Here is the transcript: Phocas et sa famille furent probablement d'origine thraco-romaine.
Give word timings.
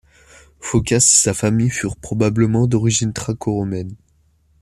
Phocas 0.59 0.95
et 0.95 0.99
sa 1.01 1.35
famille 1.35 1.69
furent 1.69 1.95
probablement 1.95 2.65
d'origine 2.65 3.13
thraco-romaine. 3.13 3.93